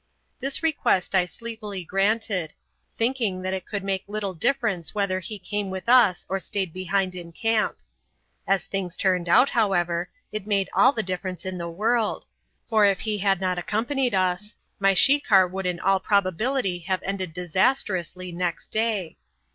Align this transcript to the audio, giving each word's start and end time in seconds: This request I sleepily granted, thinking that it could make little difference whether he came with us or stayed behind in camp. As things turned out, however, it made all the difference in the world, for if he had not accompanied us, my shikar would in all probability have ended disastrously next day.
This 0.39 0.63
request 0.63 1.13
I 1.13 1.25
sleepily 1.27 1.83
granted, 1.83 2.55
thinking 2.95 3.43
that 3.43 3.53
it 3.53 3.67
could 3.67 3.83
make 3.83 4.03
little 4.07 4.33
difference 4.33 4.95
whether 4.95 5.19
he 5.19 5.37
came 5.37 5.69
with 5.69 5.87
us 5.87 6.25
or 6.27 6.39
stayed 6.39 6.73
behind 6.73 7.13
in 7.13 7.31
camp. 7.31 7.77
As 8.47 8.65
things 8.65 8.97
turned 8.97 9.29
out, 9.29 9.49
however, 9.51 10.09
it 10.31 10.47
made 10.47 10.71
all 10.73 10.91
the 10.91 11.03
difference 11.03 11.45
in 11.45 11.59
the 11.59 11.69
world, 11.69 12.25
for 12.67 12.83
if 12.83 13.01
he 13.01 13.19
had 13.19 13.39
not 13.39 13.59
accompanied 13.59 14.15
us, 14.15 14.55
my 14.79 14.95
shikar 14.95 15.45
would 15.47 15.67
in 15.67 15.79
all 15.79 15.99
probability 15.99 16.79
have 16.87 17.03
ended 17.03 17.31
disastrously 17.31 18.31
next 18.31 18.69
day. 18.71 19.17